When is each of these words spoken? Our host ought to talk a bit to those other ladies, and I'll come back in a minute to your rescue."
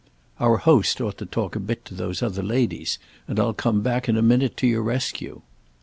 Our 0.39 0.57
host 0.57 0.99
ought 0.99 1.19
to 1.19 1.27
talk 1.27 1.55
a 1.55 1.59
bit 1.59 1.85
to 1.85 1.93
those 1.93 2.23
other 2.23 2.41
ladies, 2.41 2.97
and 3.27 3.39
I'll 3.39 3.53
come 3.53 3.81
back 3.83 4.09
in 4.09 4.17
a 4.17 4.23
minute 4.23 4.57
to 4.57 4.65
your 4.67 4.81
rescue." 4.81 5.43